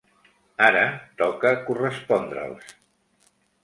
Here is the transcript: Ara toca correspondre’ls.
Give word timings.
Ara 0.67 0.81
toca 1.21 1.53
correspondre’ls. 1.69 2.77